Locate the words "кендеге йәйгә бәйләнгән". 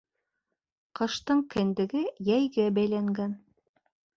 1.55-3.37